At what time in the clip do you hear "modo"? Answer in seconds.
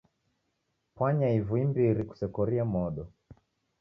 2.73-3.03